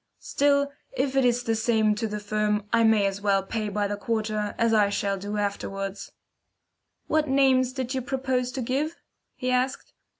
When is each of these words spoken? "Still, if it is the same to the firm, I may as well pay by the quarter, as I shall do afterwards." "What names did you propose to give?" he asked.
"Still, 0.17 0.71
if 0.93 1.15
it 1.15 1.23
is 1.23 1.43
the 1.43 1.53
same 1.53 1.93
to 1.93 2.07
the 2.07 2.19
firm, 2.19 2.67
I 2.73 2.83
may 2.83 3.05
as 3.05 3.21
well 3.21 3.43
pay 3.43 3.69
by 3.69 3.85
the 3.87 3.95
quarter, 3.97 4.55
as 4.57 4.73
I 4.73 4.89
shall 4.89 5.19
do 5.19 5.37
afterwards." 5.37 6.11
"What 7.05 7.27
names 7.27 7.71
did 7.71 7.93
you 7.93 8.01
propose 8.01 8.51
to 8.53 8.63
give?" 8.63 8.95
he 9.35 9.51
asked. 9.51 9.93